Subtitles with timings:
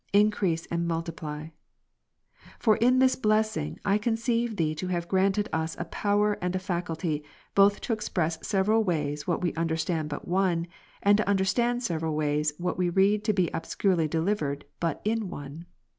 [0.13, 1.51] Increase and mul tiply'
[2.57, 6.57] For in this blessing, I conceive Thee to have granted us a power and a
[6.57, 10.65] faculty, both to express several ways what we understand but one;
[11.03, 15.67] and to understand several ways, what we read to be obscurely delivered but in one.